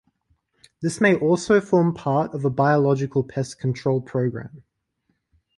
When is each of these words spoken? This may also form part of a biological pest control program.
This 0.81 0.99
may 0.99 1.13
also 1.15 1.61
form 1.61 1.93
part 1.93 2.33
of 2.33 2.43
a 2.43 2.49
biological 2.49 3.23
pest 3.23 3.59
control 3.59 4.01
program. 4.01 4.63